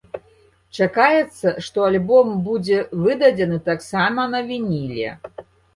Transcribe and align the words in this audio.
Чакаецца, 0.77 1.53
што 1.67 1.85
альбом 1.89 2.33
будзе 2.49 2.81
выдадзены 3.05 3.63
таксама 3.73 4.21
на 4.35 4.39
вініле. 4.51 5.17